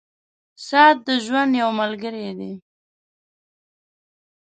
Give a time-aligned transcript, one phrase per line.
[0.67, 2.53] •ساعت د ژوند یو ملګری دی.